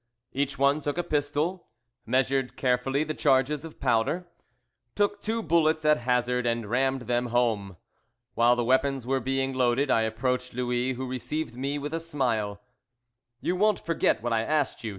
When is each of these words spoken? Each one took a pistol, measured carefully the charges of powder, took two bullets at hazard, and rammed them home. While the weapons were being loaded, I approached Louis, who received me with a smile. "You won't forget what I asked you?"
Each 0.33 0.57
one 0.57 0.81
took 0.81 0.97
a 0.97 1.03
pistol, 1.03 1.67
measured 2.07 2.57
carefully 2.57 3.03
the 3.03 3.13
charges 3.13 3.63
of 3.63 3.79
powder, 3.79 4.27
took 4.95 5.21
two 5.21 5.43
bullets 5.43 5.85
at 5.85 5.97
hazard, 5.99 6.47
and 6.47 6.65
rammed 6.67 7.03
them 7.03 7.27
home. 7.27 7.77
While 8.33 8.55
the 8.55 8.65
weapons 8.65 9.05
were 9.05 9.19
being 9.19 9.53
loaded, 9.53 9.91
I 9.91 10.01
approached 10.01 10.55
Louis, 10.55 10.93
who 10.93 11.05
received 11.05 11.55
me 11.55 11.77
with 11.77 11.93
a 11.93 11.99
smile. 11.99 12.59
"You 13.41 13.55
won't 13.55 13.79
forget 13.79 14.23
what 14.23 14.33
I 14.33 14.41
asked 14.41 14.83
you?" 14.83 14.89